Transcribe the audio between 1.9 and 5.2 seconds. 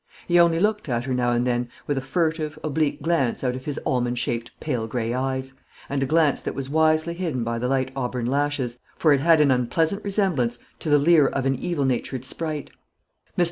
a furtive, oblique glance out of his almond shaped, pale grey